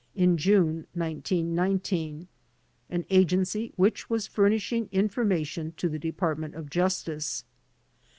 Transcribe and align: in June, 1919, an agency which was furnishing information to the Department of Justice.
in 0.15 0.35
June, 0.35 0.87
1919, 0.95 2.27
an 2.89 3.05
agency 3.11 3.71
which 3.75 4.09
was 4.09 4.25
furnishing 4.25 4.89
information 4.91 5.73
to 5.77 5.87
the 5.87 5.99
Department 5.99 6.55
of 6.55 6.71
Justice. 6.71 7.45